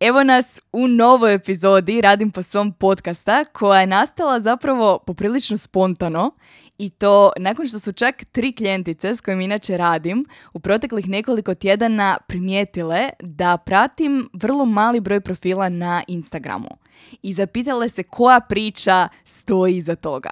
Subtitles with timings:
[0.00, 6.30] Evo nas u novoj epizodi Radim po svom podcasta koja je nastala zapravo poprilično spontano.
[6.78, 11.54] I to nakon što su čak tri klijentice s kojim inače radim u proteklih nekoliko
[11.54, 16.70] tjedana primijetile da pratim vrlo mali broj profila na Instagramu.
[17.22, 20.30] I zapitale se koja priča stoji iza toga.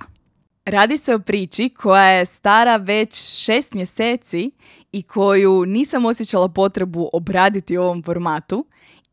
[0.64, 4.50] Radi se o priči koja je stara već šest mjeseci
[4.92, 8.66] i koju nisam osjećala potrebu obraditi u ovom formatu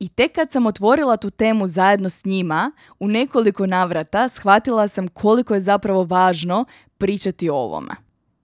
[0.05, 5.07] i tek kad sam otvorila tu temu zajedno s njima, u nekoliko navrata shvatila sam
[5.07, 6.65] koliko je zapravo važno
[6.97, 7.95] pričati o ovome.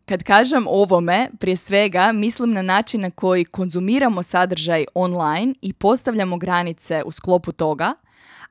[0.05, 6.37] Kad kažem ovome, prije svega mislim na način na koji konzumiramo sadržaj online i postavljamo
[6.37, 7.93] granice u sklopu toga,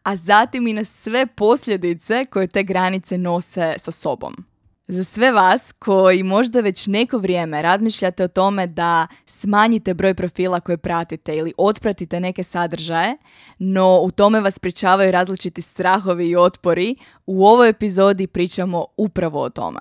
[0.03, 4.50] a zatim i na sve posljedice koje te granice nose sa sobom.
[4.93, 10.61] Za sve vas koji možda već neko vrijeme razmišljate o tome da smanjite broj profila
[10.61, 13.17] koje pratite ili otpratite neke sadržaje,
[13.59, 19.51] no u tome vas pričavaju različiti strahovi i otpori, u ovoj epizodi pričamo upravo o
[19.51, 19.81] tome.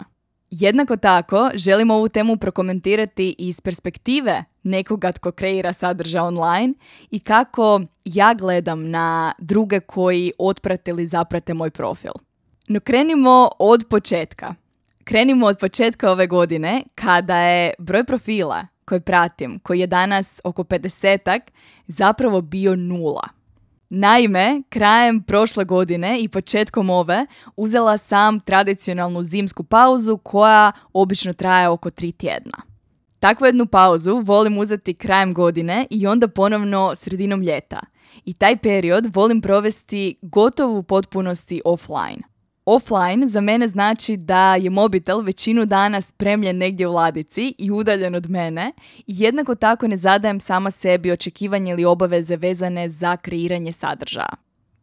[0.52, 6.74] Jednako tako, želim ovu temu prokomentirati iz perspektive nekoga tko kreira sadržaj online
[7.12, 12.12] i kako ja gledam na druge koji otprate ili zaprate moj profil.
[12.68, 14.56] No krenimo od početka.
[15.10, 20.64] Krenimo od početka ove godine kada je broj profila koji pratim, koji je danas oko
[20.64, 21.40] 50
[21.88, 23.30] zapravo bio nula.
[23.90, 31.70] Naime, krajem prošle godine i početkom ove uzela sam tradicionalnu zimsku pauzu koja obično traje
[31.70, 32.58] oko tri tjedna.
[33.20, 37.80] Takvu jednu pauzu volim uzeti krajem godine i onda ponovno sredinom ljeta.
[38.26, 42.29] I taj period volim provesti gotovo u potpunosti offline.
[42.72, 48.16] Offline za mene znači da je mobitel većinu dana spremljen negdje u ladici i udaljen
[48.16, 48.72] od mene
[49.08, 54.34] jednako tako ne zadajem sama sebi očekivanje ili obaveze vezane za kreiranje sadržaja.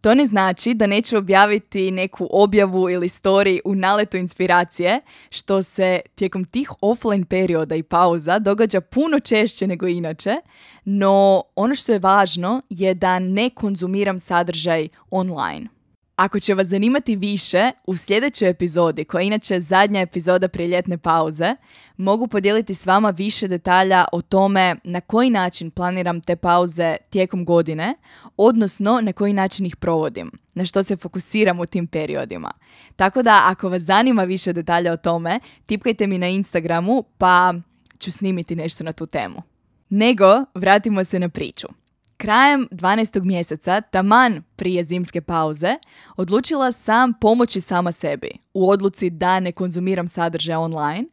[0.01, 6.01] To ne znači da neću objaviti neku objavu ili story u naletu inspiracije, što se
[6.15, 10.37] tijekom tih offline perioda i pauza događa puno češće nego inače,
[10.85, 15.76] no ono što je važno je da ne konzumiram sadržaj online.
[16.17, 20.99] Ako će vas zanimati više, u sljedećoj epizodi, koja je inače zadnja epizoda prije ljetne
[20.99, 21.57] pauze,
[21.97, 27.45] mogu podijeliti s vama više detalja o tome na koji način planiram te pauze tijekom
[27.45, 27.95] godine,
[28.37, 32.53] odnosno na koji način ih provodim, na što se fokusiram u tim periodima.
[32.97, 37.55] Tako da ako vas zanima više detalja o tome, tipkajte mi na Instagramu pa
[37.99, 39.43] ću snimiti nešto na tu temu.
[39.89, 41.67] Nego, vratimo se na priču.
[42.17, 43.25] Krajem 12.
[43.25, 45.75] mjeseca, taman prije zimske pauze,
[46.17, 51.05] odlučila sam pomoći sama sebi u odluci da ne konzumiram sadržaj online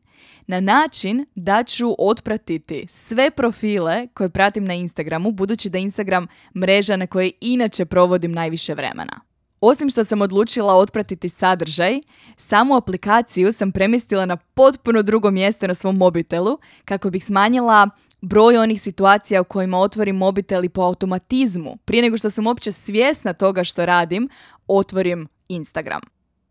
[0.47, 6.95] na način da ću otpratiti sve profile koje pratim na Instagramu, budući da Instagram mreža
[6.95, 9.21] na kojoj inače provodim najviše vremena.
[9.61, 11.99] Osim što sam odlučila otpratiti sadržaj,
[12.37, 17.89] samu aplikaciju sam premjestila na potpuno drugo mjesto na svom mobitelu kako bih smanjila
[18.23, 22.71] broj onih situacija u kojima otvorim mobitel i po automatizmu, prije nego što sam uopće
[22.71, 24.29] svjesna toga što radim,
[24.67, 26.01] otvorim Instagram.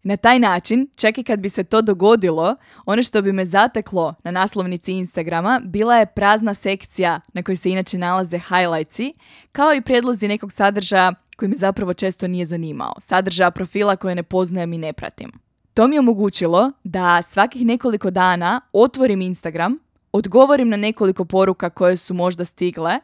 [0.02, 2.56] Na taj način, čak i kad bi se to dogodilo,
[2.86, 7.70] ono što bi me zateklo na naslovnici Instagrama bila je prazna sekcija na kojoj se
[7.70, 9.14] inače nalaze highlightsi,
[9.52, 14.22] kao i predlozi nekog sadržaja koji me zapravo često nije zanimao, sadržaja profila koje ne
[14.22, 15.32] poznajem i ne pratim.
[15.74, 19.78] To mi je omogućilo da svakih nekoliko dana otvorim Instagram,
[20.12, 23.00] odgovorim na nekoliko poruka koje su možda stigle,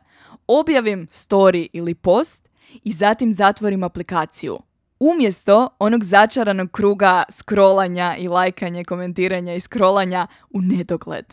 [0.46, 2.48] objavim story ili post
[2.84, 4.58] i zatim zatvorim aplikaciju.
[5.00, 11.25] Umjesto onog začaranog kruga scrollanja i lajkanja, komentiranja i scrollanja u nedogled.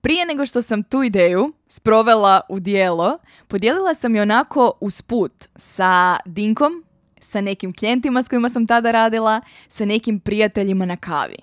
[0.00, 3.18] Prije nego što sam tu ideju sprovela u dijelo,
[3.48, 6.84] podijelila sam je onako usput sa Dinkom,
[7.20, 11.36] sa nekim klijentima s kojima sam tada radila, sa nekim prijateljima na kavi.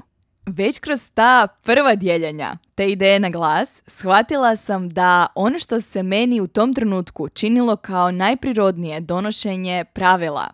[0.51, 6.03] Već kroz ta prva dijeljenja te ideje na glas, shvatila sam da ono što se
[6.03, 10.47] meni u tom trenutku činilo kao najprirodnije donošenje pravila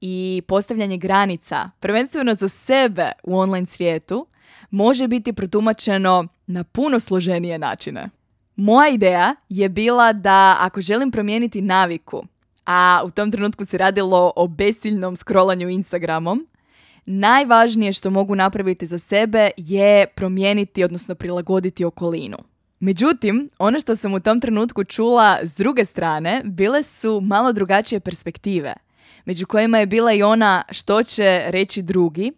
[0.00, 4.26] i postavljanje granica, prvenstveno za sebe u online svijetu,
[4.70, 8.10] može biti protumačeno na puno složenije načine.
[8.56, 12.24] Moja ideja je bila da ako želim promijeniti naviku,
[12.66, 16.46] a u tom trenutku se radilo o besiljnom scrollanju Instagramom,
[17.06, 22.36] najvažnije što mogu napraviti za sebe je promijeniti, odnosno prilagoditi okolinu.
[22.80, 28.00] Međutim, ono što sam u tom trenutku čula s druge strane, bile su malo drugačije
[28.00, 28.74] perspektive,
[29.24, 32.32] među kojima je bila i ona što će reći drugi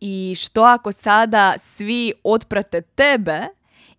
[0.00, 3.40] i što ako sada svi otprate tebe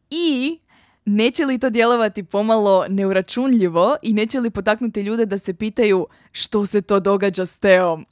[0.09, 0.59] i
[1.05, 6.65] neće li to djelovati pomalo neuračunljivo i neće li potaknuti ljude da se pitaju što
[6.65, 8.05] se to događa s Teom?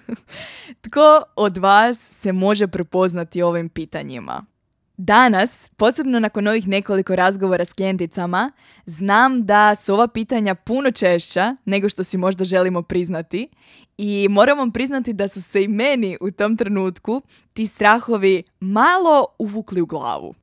[0.84, 4.46] Tko od vas se može prepoznati ovim pitanjima?
[5.02, 8.52] Danas, posebno nakon ovih nekoliko razgovora s klijenticama,
[8.86, 13.48] znam da su ova pitanja puno češća nego što si možda želimo priznati
[13.98, 17.22] i moram vam priznati da su se i meni u tom trenutku
[17.52, 20.34] ti strahovi malo uvukli u glavu.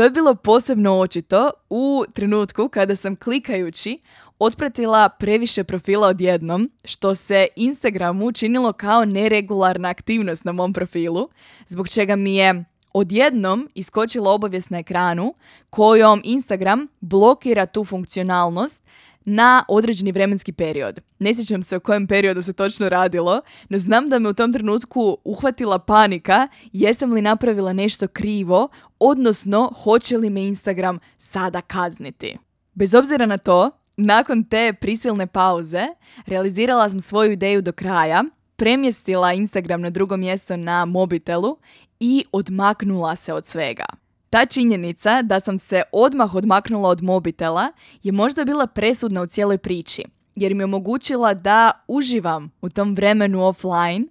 [0.00, 3.98] To je bilo posebno očito u trenutku kada sam klikajući
[4.38, 11.28] otpratila previše profila odjednom, što se Instagramu činilo kao neregularna aktivnost na mom profilu,
[11.66, 15.34] zbog čega mi je odjednom iskočila obavijest na ekranu
[15.70, 18.84] kojom Instagram blokira tu funkcionalnost
[19.30, 21.00] na određeni vremenski period.
[21.18, 24.52] Ne sjećam se o kojem periodu se točno radilo, no znam da me u tom
[24.52, 28.68] trenutku uhvatila panika jesam li napravila nešto krivo,
[28.98, 32.38] odnosno hoće li me Instagram sada kazniti.
[32.74, 35.86] Bez obzira na to, nakon te prisilne pauze,
[36.26, 38.24] realizirala sam svoju ideju do kraja,
[38.56, 41.56] premjestila Instagram na drugo mjesto na mobitelu
[42.00, 43.84] i odmaknula se od svega.
[44.30, 47.72] Ta činjenica da sam se odmah odmaknula od mobitela
[48.02, 50.04] je možda bila presudna u cijeloj priči,
[50.34, 54.06] jer mi je omogućila da uživam u tom vremenu offline,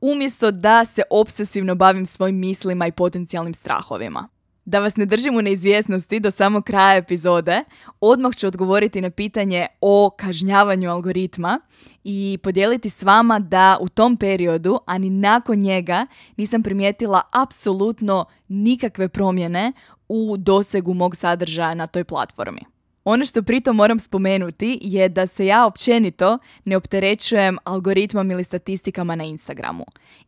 [0.00, 4.28] umjesto da se obsesivno bavim svojim mislima i potencijalnim strahovima.
[4.64, 7.64] Da vas ne držim u neizvjesnosti do samog kraja epizode,
[8.00, 11.60] odmah ću odgovoriti na pitanje o kažnjavanju algoritma
[12.04, 16.06] i podijeliti s vama da u tom periodu, a ni nakon njega,
[16.36, 19.72] nisam primijetila apsolutno nikakve promjene
[20.08, 22.60] u dosegu mog sadržaja na toj platformi.
[23.04, 29.14] Ono što pritom moram spomenuti je da se ja općenito ne opterećujem algoritmom ili statistikama
[29.14, 29.84] na Instagramu.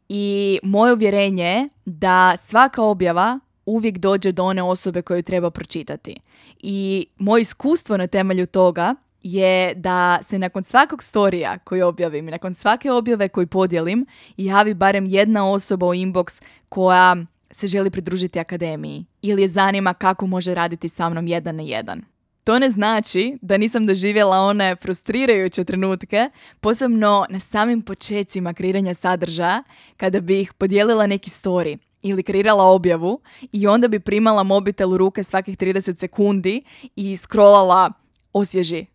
[0.09, 6.17] I moje uvjerenje je da svaka objava uvijek dođe do one osobe koju treba pročitati.
[6.59, 12.55] I moje iskustvo na temelju toga je da se nakon svakog storija koji objavim nakon
[12.55, 17.17] svake objave koju podijelim javi barem jedna osoba u inbox koja
[17.51, 22.03] se želi pridružiti akademiji ili je zanima kako može raditi sa mnom jedan na jedan.
[22.45, 26.31] To ne znači da nisam doživjela one frustrirajuće trenutke,
[26.61, 29.63] posebno na samim počecima kreiranja sadržaja,
[29.97, 33.21] kada bih podijelila neki story ili kreirala objavu
[33.53, 36.63] i onda bi primala mobitel u ruke svakih 30 sekundi
[36.97, 37.93] i scrollala
[38.33, 38.87] osvježi,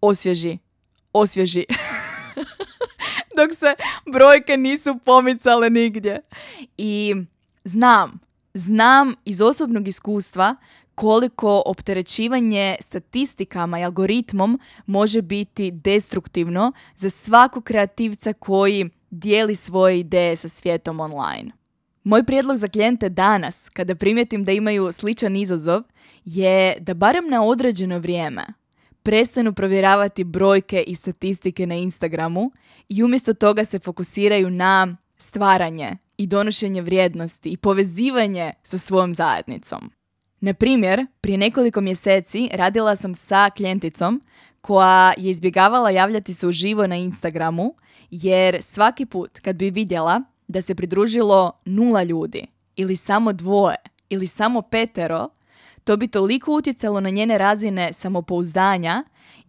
[0.00, 0.58] osvježi,
[1.12, 1.64] osvježi.
[3.36, 3.74] Dok se
[4.12, 6.20] brojke nisu pomicale nigdje.
[6.78, 7.14] I
[7.64, 8.18] znam,
[8.54, 10.56] znam iz osobnog iskustva
[10.94, 20.36] koliko opterećivanje statistikama i algoritmom može biti destruktivno za svakog kreativca koji dijeli svoje ideje
[20.36, 21.55] sa svijetom online.
[22.06, 25.82] Moj prijedlog za klijente danas, kada primijetim da imaju sličan izazov,
[26.24, 28.46] je da barem na određeno vrijeme
[29.02, 32.50] prestanu provjeravati brojke i statistike na Instagramu
[32.88, 39.90] i umjesto toga se fokusiraju na stvaranje i donošenje vrijednosti i povezivanje sa svojom zajednicom.
[40.40, 44.22] Na primjer, prije nekoliko mjeseci radila sam sa klijenticom
[44.60, 47.74] koja je izbjegavala javljati se uživo na Instagramu
[48.10, 53.76] jer svaki put kad bi vidjela da se pridružilo nula ljudi ili samo dvoje
[54.08, 55.28] ili samo petero,
[55.84, 59.04] to bi toliko utjecalo na njene razine samopouzdanja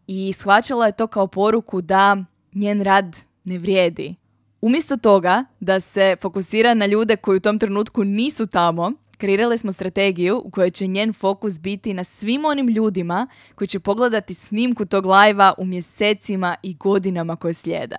[0.08, 2.18] i shvaćala je to kao poruku da
[2.54, 4.16] njen rad ne vrijedi.
[4.62, 9.72] Umjesto toga da se fokusira na ljude koji u tom trenutku nisu tamo, kreirali smo
[9.72, 14.86] strategiju u kojoj će njen fokus biti na svim onim ljudima koji će pogledati snimku
[14.86, 17.96] tog lajva u mjesecima i godinama koje slijede.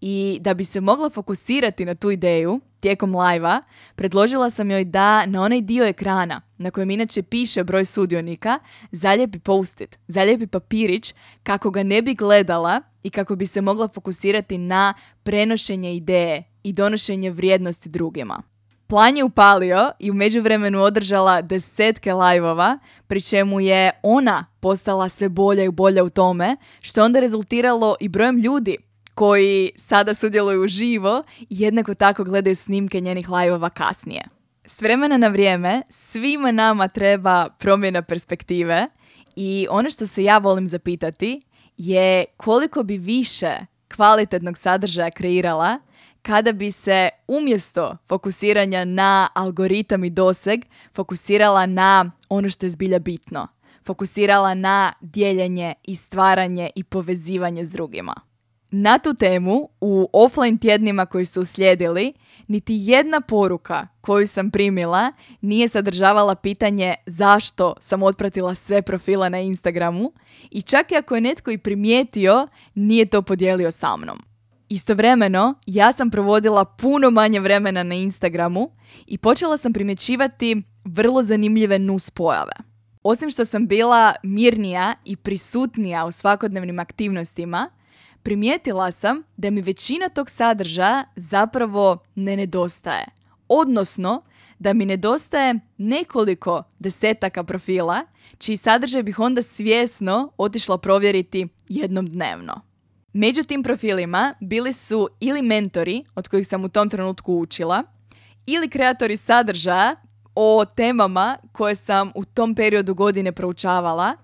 [0.00, 3.62] I da bi se mogla fokusirati na tu ideju tijekom lajva,
[3.94, 8.58] predložila sam joj da na onaj dio ekrana na kojem inače piše broj sudionika,
[8.92, 14.58] zaljepi postit, zaljepi papirić kako ga ne bi gledala i kako bi se mogla fokusirati
[14.58, 18.42] na prenošenje ideje i donošenje vrijednosti drugima.
[18.86, 25.28] Plan je upalio i u međuvremenu održala desetke lajvova, pri čemu je ona postala sve
[25.28, 28.76] bolja i bolja u tome, što je onda rezultiralo i brojem ljudi
[29.16, 34.28] koji sada sudjeluju živo i jednako tako gledaju snimke njenih lajvova kasnije.
[34.64, 38.88] S vremena na vrijeme svima nama treba promjena perspektive
[39.36, 41.42] i ono što se ja volim zapitati
[41.76, 43.56] je koliko bi više
[43.96, 45.78] kvalitetnog sadržaja kreirala
[46.22, 50.60] kada bi se umjesto fokusiranja na algoritam i doseg
[50.94, 53.48] fokusirala na ono što je zbilja bitno.
[53.84, 58.25] Fokusirala na dijeljenje i stvaranje i povezivanje s drugima.
[58.70, 62.12] Na tu temu u offline tjednima koji su uslijedili,
[62.46, 69.40] niti jedna poruka koju sam primila nije sadržavala pitanje zašto sam otpratila sve profile na
[69.40, 70.12] Instagramu
[70.50, 74.18] i čak i ako je netko i primijetio, nije to podijelio sa mnom.
[74.68, 78.70] Istovremeno, ja sam provodila puno manje vremena na Instagramu
[79.06, 82.52] i počela sam primjećivati vrlo zanimljive nus pojave.
[83.02, 87.70] Osim što sam bila mirnija i prisutnija u svakodnevnim aktivnostima,
[88.26, 93.06] primijetila sam da mi većina tog sadržaja zapravo ne nedostaje.
[93.48, 94.22] Odnosno,
[94.58, 98.06] da mi nedostaje nekoliko desetaka profila,
[98.38, 102.60] čiji sadržaj bih onda svjesno otišla provjeriti jednom dnevno.
[103.12, 107.82] Među tim profilima bili su ili mentori od kojih sam u tom trenutku učila,
[108.46, 109.96] ili kreatori sadržaja
[110.34, 114.16] o temama koje sam u tom periodu godine proučavala,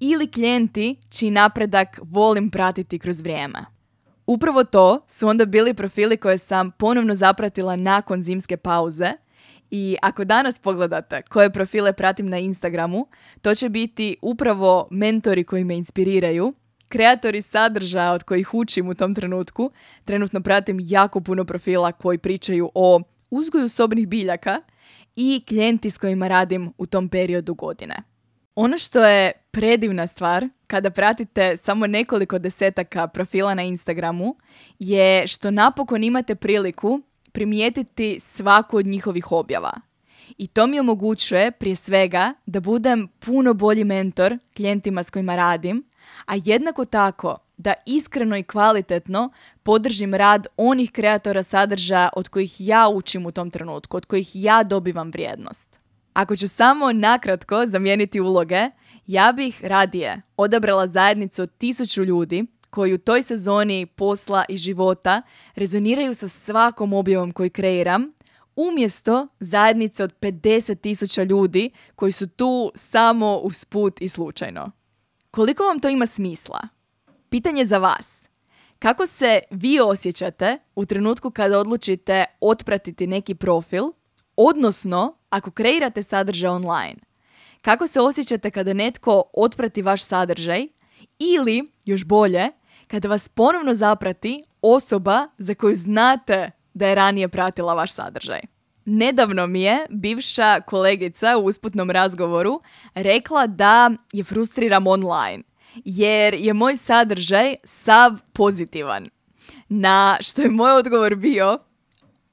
[0.00, 3.64] ili klijenti čiji napredak volim pratiti kroz vrijeme.
[4.26, 9.12] Upravo to su onda bili profili koje sam ponovno zapratila nakon zimske pauze
[9.70, 13.06] i ako danas pogledate koje profile pratim na Instagramu,
[13.42, 16.54] to će biti upravo mentori koji me inspiriraju,
[16.88, 19.70] kreatori sadržaja od kojih učim u tom trenutku.
[20.04, 24.60] Trenutno pratim jako puno profila koji pričaju o uzgoju sobnih biljaka
[25.16, 28.13] i klijenti s kojima radim u tom periodu godine.
[28.54, 34.36] Ono što je predivna stvar kada pratite samo nekoliko desetaka profila na Instagramu
[34.78, 37.00] je što napokon imate priliku
[37.32, 39.72] primijetiti svaku od njihovih objava.
[40.38, 45.84] I to mi omogućuje prije svega da budem puno bolji mentor klijentima s kojima radim,
[46.26, 49.30] a jednako tako da iskreno i kvalitetno
[49.62, 54.62] podržim rad onih kreatora sadržaja od kojih ja učim u tom trenutku, od kojih ja
[54.62, 55.83] dobivam vrijednost.
[56.14, 58.70] Ako ću samo nakratko zamijeniti uloge,
[59.06, 65.22] ja bih radije odabrala zajednicu od tisuću ljudi koji u toj sezoni posla i života
[65.54, 68.12] rezoniraju sa svakom objavom koju kreiram,
[68.56, 74.70] umjesto zajednice od 50 tisuća ljudi koji su tu samo usput i slučajno.
[75.30, 76.60] Koliko vam to ima smisla?
[77.28, 78.28] Pitanje za vas.
[78.78, 83.84] Kako se vi osjećate u trenutku kada odlučite otpratiti neki profil,
[84.36, 86.96] odnosno ako kreirate sadržaj online?
[87.62, 90.66] Kako se osjećate kada netko otprati vaš sadržaj
[91.18, 92.48] ili, još bolje,
[92.86, 98.40] kada vas ponovno zaprati osoba za koju znate da je ranije pratila vaš sadržaj?
[98.84, 102.60] Nedavno mi je bivša kolegica u usputnom razgovoru
[102.94, 105.42] rekla da je frustriram online
[105.84, 109.08] jer je moj sadržaj sav pozitivan.
[109.68, 111.58] Na što je moj odgovor bio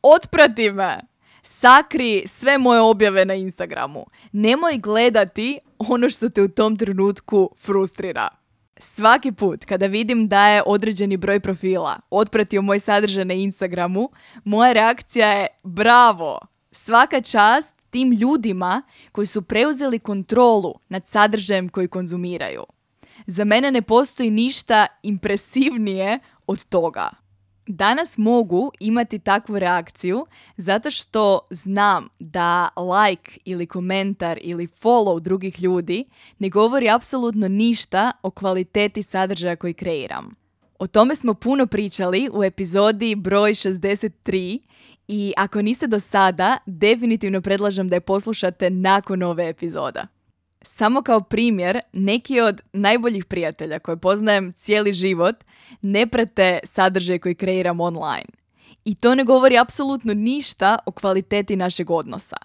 [0.02, 1.00] otprati me,
[1.42, 4.06] sakri sve moje objave na Instagramu.
[4.32, 8.28] Nemoj gledati ono što te u tom trenutku frustrira.
[8.78, 14.10] Svaki put kada vidim da je određeni broj profila otpratio moj sadržaj na Instagramu,
[14.44, 16.40] moja reakcija je bravo,
[16.72, 18.82] svaka čast tim ljudima
[19.12, 22.64] koji su preuzeli kontrolu nad sadržajem koji konzumiraju.
[23.28, 27.21] Za mene ne postoji ništa impresivnije od toga.
[27.68, 30.26] Danas mogu imati takvu reakciju
[30.58, 36.06] zato što znam da like ili komentar ili follow drugih ljudi
[36.40, 40.36] ne govori apsolutno ništa o kvaliteti sadržaja koji kreiram.
[40.80, 44.60] O tome smo puno pričali u epizodi broj 63
[45.08, 50.08] i ako niste do sada, definitivno predlažem da je poslušate nakon ove epizoda.
[50.62, 55.36] Samo kao primjer, neki od najboljih prijatelja koje poznajem cijeli život
[55.82, 58.26] ne prate sadržaj koji kreiram online.
[58.86, 62.38] I to ne govori apsolutno ništa o kvaliteti našeg odnosa.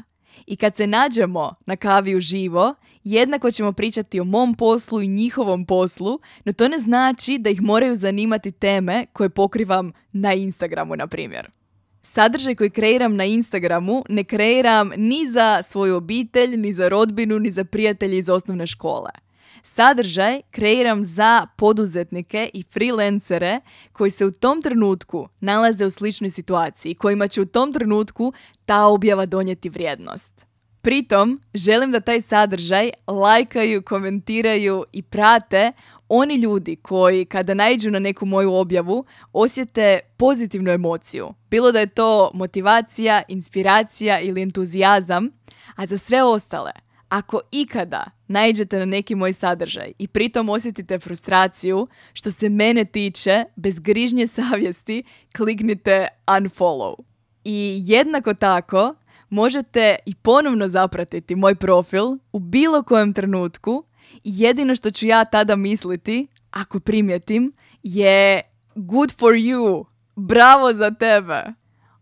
[0.46, 5.66] I kad se nađemo na kavi živo, jednako ćemo pričati o mom poslu i njihovom
[5.66, 11.06] poslu, no to ne znači da ih moraju zanimati teme koje pokrivam na Instagramu, na
[11.06, 11.50] primjer.
[12.06, 17.50] Sadržaj koji kreiram na Instagramu ne kreiram ni za svoju obitelj, ni za rodbinu, ni
[17.50, 19.10] za prijatelje iz osnovne škole.
[19.62, 23.60] Sadržaj kreiram za poduzetnike i freelancere
[23.92, 28.32] koji se u tom trenutku nalaze u sličnoj situaciji, kojima će u tom trenutku
[28.64, 30.45] ta objava donijeti vrijednost.
[30.86, 35.72] Pritom, želim da taj sadržaj lajkaju, komentiraju i prate
[36.08, 41.34] oni ljudi koji kada naiđu na neku moju objavu osjete pozitivnu emociju.
[41.50, 45.28] Bilo da je to motivacija, inspiracija ili entuzijazam,
[45.76, 46.70] a za sve ostale,
[47.08, 53.44] Ako ikada naiđete na neki moj sadržaj i pritom osjetite frustraciju, što se mene tiče,
[53.56, 55.02] bez grižnje savjesti,
[55.36, 56.94] kliknite unfollow.
[57.44, 58.94] I jednako tako,
[59.30, 65.24] možete i ponovno zapratiti moj profil u bilo kojem trenutku i jedino što ću ja
[65.24, 67.52] tada misliti, ako primjetim,
[67.82, 68.42] je
[68.74, 69.84] good for you,
[70.16, 71.44] bravo za tebe.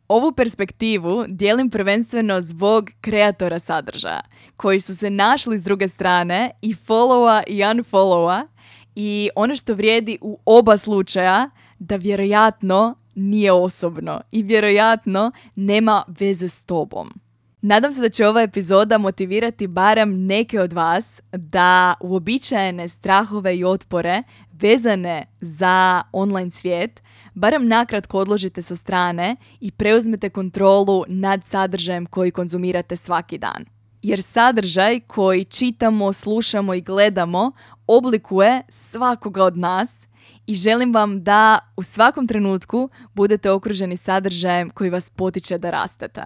[0.09, 4.21] Ovu perspektivu dijelim prvenstveno zbog kreatora sadržaja,
[4.57, 8.47] koji su se našli s druge strane i followa i unfollowa
[8.95, 16.49] i ono što vrijedi u oba slučaja da vjerojatno nije osobno i vjerojatno nema veze
[16.49, 17.21] s tobom.
[17.67, 23.65] Nadam se da će ova epizoda motivirati barem neke od vas da uobičajene strahove i
[23.65, 27.03] otpore vezane za online svijet
[27.35, 33.65] barem nakratko odložite sa strane i preuzmete kontrolu nad sadržajem koji konzumirate svaki dan.
[34.03, 37.53] Jer sadržaj koji čitamo, slušamo i gledamo
[37.87, 40.07] oblikuje svakoga od nas
[40.47, 46.25] i želim vam da u svakom trenutku budete okruženi sadržajem koji vas potiče da rastete.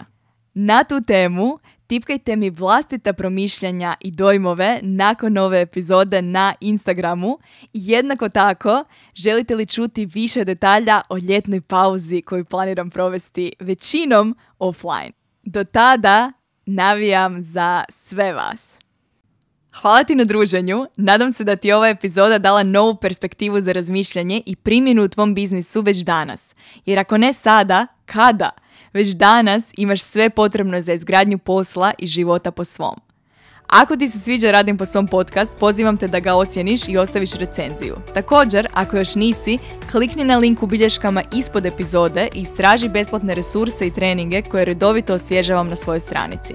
[0.55, 7.39] Na tu temu tipkajte mi vlastita promišljanja i dojmove nakon ove epizode na Instagramu.
[7.73, 15.13] Jednako tako, želite li čuti više detalja o ljetnoj pauzi koju planiram provesti većinom offline.
[15.43, 16.33] Do tada
[16.67, 18.79] navijam za sve vas.
[19.81, 20.87] Hvala ti na druženju.
[20.97, 25.09] Nadam se da ti je ova epizoda dala novu perspektivu za razmišljanje i primjenu u
[25.09, 26.55] tvom biznisu već danas.
[26.87, 28.51] Jer ako ne sada, kada?
[28.93, 33.01] Već danas imaš sve potrebno za izgradnju posla i života po svom.
[33.67, 37.33] Ako ti se sviđa Radim po svom podcast, pozivam te da ga ocjeniš i ostaviš
[37.33, 37.97] recenziju.
[38.15, 39.59] Također, ako još nisi,
[39.91, 45.15] klikni na link u bilješkama ispod epizode i istraži besplatne resurse i treninge koje redovito
[45.15, 46.55] osvježavam na svojoj stranici.